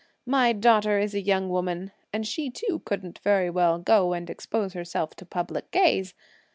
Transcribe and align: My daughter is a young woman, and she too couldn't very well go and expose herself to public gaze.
My 0.25 0.51
daughter 0.51 0.97
is 0.97 1.13
a 1.13 1.21
young 1.21 1.47
woman, 1.49 1.91
and 2.11 2.25
she 2.25 2.49
too 2.49 2.81
couldn't 2.85 3.19
very 3.19 3.51
well 3.51 3.77
go 3.77 4.13
and 4.13 4.31
expose 4.31 4.73
herself 4.73 5.11
to 5.17 5.27
public 5.27 5.69
gaze. 5.69 6.15